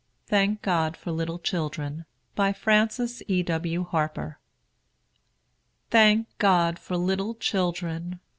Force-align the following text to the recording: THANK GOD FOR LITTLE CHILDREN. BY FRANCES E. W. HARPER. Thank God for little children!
THANK 0.25 0.63
GOD 0.63 0.97
FOR 0.97 1.11
LITTLE 1.11 1.37
CHILDREN. 1.37 2.05
BY 2.33 2.53
FRANCES 2.53 3.21
E. 3.27 3.43
W. 3.43 3.83
HARPER. 3.83 4.39
Thank 5.91 6.25
God 6.39 6.79
for 6.79 6.97
little 6.97 7.35
children! 7.35 8.19